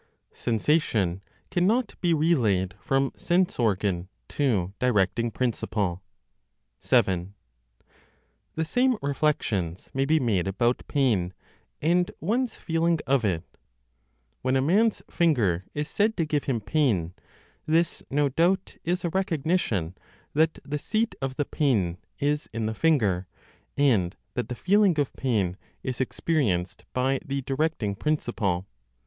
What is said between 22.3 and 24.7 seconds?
in the finger, and that the